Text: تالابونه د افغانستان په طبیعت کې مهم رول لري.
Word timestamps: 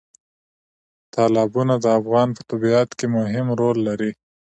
تالابونه 1.13 1.75
د 1.79 1.85
افغانستان 1.99 2.35
په 2.37 2.41
طبیعت 2.49 2.89
کې 2.97 3.07
مهم 3.17 3.45
رول 3.59 3.77
لري. 3.87 4.11